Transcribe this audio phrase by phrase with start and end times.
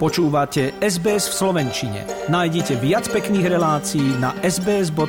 [0.00, 2.08] Počúvate SBS v Slovenčine.
[2.32, 5.04] Nájdite viac pekných relácií na sbs.com.au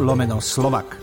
[0.00, 0.96] lomeno slovak.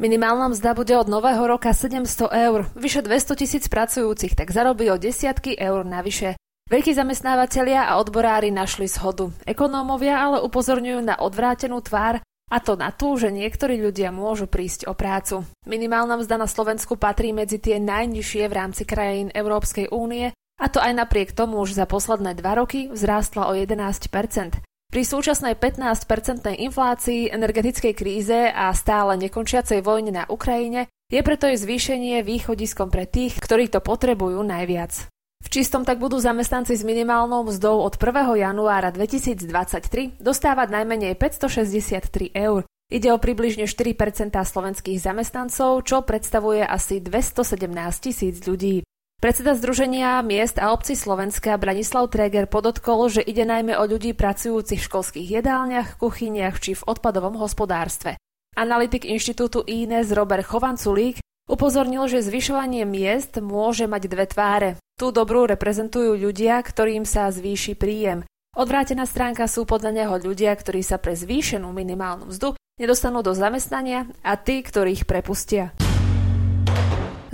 [0.00, 2.72] Minimálna mzda bude od nového roka 700 eur.
[2.72, 6.40] Vyše 200 tisíc pracujúcich tak zarobí o desiatky eur navyše.
[6.72, 9.28] Veľkí zamestnávateľia a odborári našli shodu.
[9.44, 14.88] Ekonómovia ale upozorňujú na odvrátenú tvár a to na tú, že niektorí ľudia môžu prísť
[14.88, 15.48] o prácu.
[15.64, 20.78] Minimálna mzda na Slovensku patrí medzi tie najnižšie v rámci krajín Európskej únie a to
[20.78, 24.64] aj napriek tomu, že za posledné dva roky vzrástla o 11%
[24.94, 31.58] pri súčasnej 15-percentnej inflácii, energetickej kríze a stále nekončiacej vojne na Ukrajine je preto jej
[31.58, 35.10] zvýšenie východiskom pre tých, ktorí to potrebujú najviac.
[35.44, 38.40] V čistom tak budú zamestnanci s minimálnou mzdou od 1.
[38.40, 42.64] januára 2023 dostávať najmenej 563 eur.
[42.88, 47.60] Ide o približne 4% slovenských zamestnancov, čo predstavuje asi 217
[48.00, 48.88] tisíc ľudí.
[49.20, 54.80] Predseda Združenia miest a obcí Slovenska Branislav Tréger podotkol, že ide najmä o ľudí pracujúcich
[54.80, 58.16] v školských jedálniach, kuchyniach či v odpadovom hospodárstve.
[58.56, 64.68] Analytik inštitútu INES Robert Chovanculík Upozornil, že zvyšovanie miest môže mať dve tváre.
[64.94, 68.22] Tú dobrú reprezentujú ľudia, ktorým sa zvýši príjem.
[68.54, 74.06] Odvrátená stránka sú podľa neho ľudia, ktorí sa pre zvýšenú minimálnu mzdu nedostanú do zamestnania
[74.22, 75.74] a tí, ktorých prepustia.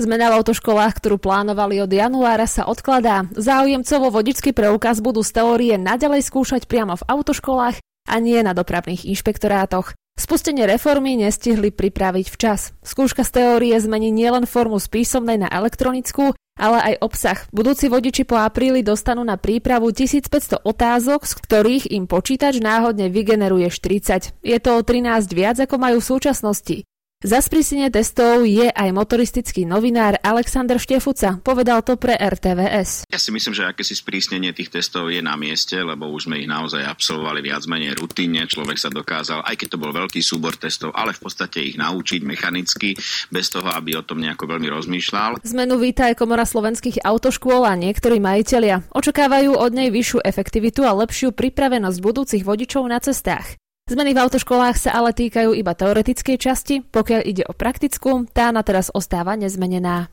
[0.00, 3.28] Zmena v autoškolách, ktorú plánovali od januára, sa odkladá.
[3.36, 7.76] Záujemcovo vodičský preukaz budú z teórie naďalej skúšať priamo v autoškolách
[8.08, 9.99] a nie na dopravných inšpektorátoch.
[10.20, 12.76] Spustenie reformy nestihli pripraviť včas.
[12.84, 17.38] Skúška z teórie zmení nielen formu z písomnej na elektronickú, ale aj obsah.
[17.56, 23.72] Budúci vodiči po apríli dostanú na prípravu 1500 otázok, z ktorých im počítač náhodne vygeneruje
[23.72, 24.36] 40.
[24.44, 26.84] Je to o 13 viac, ako majú v súčasnosti.
[27.20, 31.36] Za sprísnenie testov je aj motoristický novinár Alexander Štefuca.
[31.44, 33.04] Povedal to pre RTVS.
[33.12, 36.48] Ja si myslím, že akési sprísnenie tých testov je na mieste, lebo už sme ich
[36.48, 38.48] naozaj absolvovali viac menej rutinne.
[38.48, 42.24] Človek sa dokázal, aj keď to bol veľký súbor testov, ale v podstate ich naučiť
[42.24, 42.96] mechanicky,
[43.28, 45.44] bez toho, aby o tom nejako veľmi rozmýšľal.
[45.44, 48.88] Zmenu víta aj Komora slovenských autoškôl a niektorí majiteľia.
[48.96, 53.60] Očakávajú od nej vyššiu efektivitu a lepšiu pripravenosť budúcich vodičov na cestách.
[53.90, 58.62] Zmeny v autoškolách sa ale týkajú iba teoretickej časti, pokiaľ ide o praktickú, tá na
[58.62, 60.06] teraz ostáva nezmenená.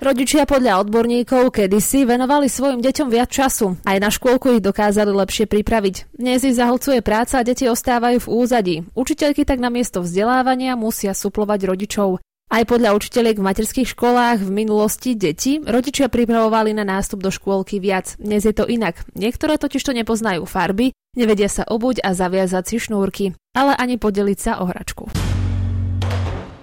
[0.00, 3.76] Rodičia podľa odborníkov kedysi venovali svojim deťom viac času.
[3.84, 6.16] Aj na škôlku ich dokázali lepšie pripraviť.
[6.16, 8.76] Dnes ich zahlcuje práca a deti ostávajú v úzadí.
[8.96, 12.24] Učiteľky tak na miesto vzdelávania musia suplovať rodičov.
[12.48, 17.84] Aj podľa učiteľiek v materských školách v minulosti deti rodičia pripravovali na nástup do škôlky
[17.84, 18.16] viac.
[18.16, 19.04] Dnes je to inak.
[19.12, 24.38] Niektoré totiž to nepoznajú farby, nevedia sa obuť a zaviazať si šnúrky, ale ani podeliť
[24.38, 25.10] sa o hračku.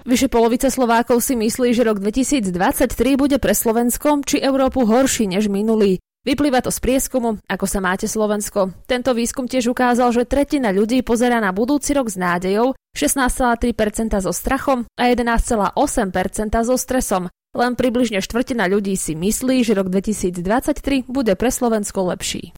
[0.02, 2.50] Vyše polovica Slovákov si myslí, že rok 2023
[3.14, 6.02] bude pre Slovenskom či Európu horší než minulý.
[6.22, 8.70] Vyplýva to z prieskumu, ako sa máte Slovensko.
[8.86, 14.30] Tento výskum tiež ukázal, že tretina ľudí pozera na budúci rok s nádejou, 16,3% so
[14.30, 15.74] strachom a 11,8%
[16.62, 17.26] so stresom.
[17.52, 22.54] Len približne štvrtina ľudí si myslí, že rok 2023 bude pre Slovensko lepší.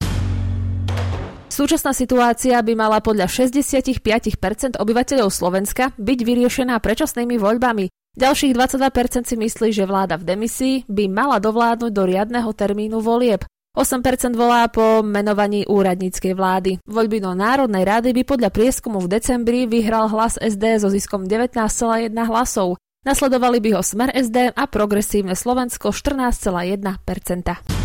[1.55, 7.87] Súčasná situácia by mala podľa 65% obyvateľov Slovenska byť vyriešená predčasnými voľbami.
[8.19, 13.47] Ďalších 22% si myslí, že vláda v demisii by mala dovládnuť do riadneho termínu volieb.
[13.71, 16.83] 8% volá po menovaní úradníckej vlády.
[16.91, 22.11] Voľby do Národnej rady by podľa prieskumu v decembri vyhral hlas SD so ziskom 19,1
[22.11, 22.75] hlasov.
[23.07, 27.84] Nasledovali by ho Smer SD a Progresívne Slovensko 14,1%.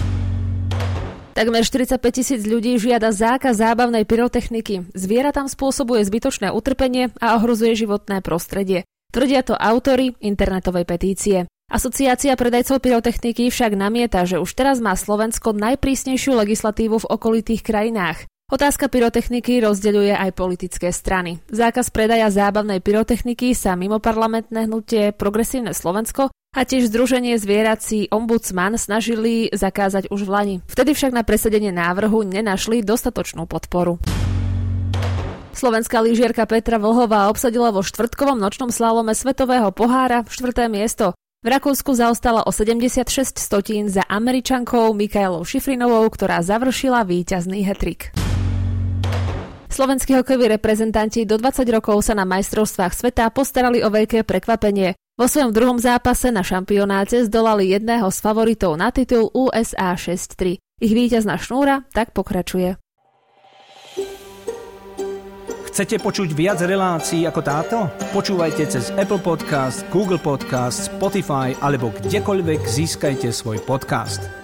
[1.40, 4.92] Takmer 45 tisíc ľudí žiada zákaz zábavnej pyrotechniky.
[4.92, 8.84] Zviera tam spôsobuje zbytočné utrpenie a ohrozuje životné prostredie.
[9.08, 11.48] Tvrdia to autory internetovej petície.
[11.72, 18.28] Asociácia predajcov pyrotechniky však namieta, že už teraz má Slovensko najprísnejšiu legislatívu v okolitých krajinách.
[18.52, 21.40] Otázka pyrotechniky rozdeľuje aj politické strany.
[21.48, 28.74] Zákaz predaja zábavnej pyrotechniky sa mimo parlamentné hnutie Progresívne Slovensko a tiež Združenie zvierací Ombudsman
[28.74, 30.56] snažili zakázať už v Lani.
[30.66, 34.02] Vtedy však na presedenie návrhu nenašli dostatočnú podporu.
[35.54, 41.14] Slovenská lyžiarka Petra Vlhová obsadila vo štvrtkovom nočnom slalome Svetového pohára štvrté miesto.
[41.40, 43.06] V Rakúsku zaostala o 76
[43.38, 48.10] stotín za američankou Mikaelou Šifrinovou, ktorá završila víťazný hetrik.
[49.70, 54.98] Slovenskí hokejoví reprezentanti do 20 rokov sa na majstrovstvách sveta postarali o veľké prekvapenie.
[55.20, 60.56] Vo svojom druhom zápase na šampionáte zdolali jedného z favoritov na titul USA 6-3.
[60.80, 62.80] Ich víťazná šnúra tak pokračuje.
[65.68, 67.92] Chcete počuť viac relácií ako táto?
[68.16, 74.39] Počúvajte cez Apple Podcast, Google Podcast, Spotify alebo kdekoľvek získajte svoj podcast.